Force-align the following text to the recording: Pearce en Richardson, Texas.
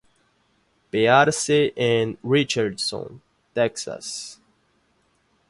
Pearce 0.91 1.71
en 1.75 2.17
Richardson, 2.23 3.21
Texas. 3.53 4.39